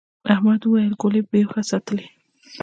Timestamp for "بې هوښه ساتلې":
1.29-2.05